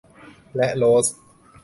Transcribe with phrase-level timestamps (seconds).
[0.55, 1.05] และโรส